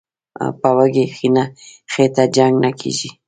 [0.59, 1.05] "په وږي
[1.91, 3.09] خېټه جنګ نه کېږي".